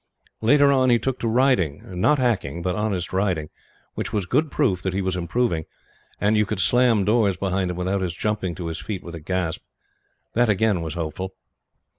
[0.41, 3.51] Later on he took to riding not hacking, but honest riding
[3.93, 5.65] which was good proof that he was improving,
[6.19, 9.19] and you could slam doors behind him without his jumping to his feet with a
[9.19, 9.61] gasp.
[10.33, 11.35] That, again, was hopeful.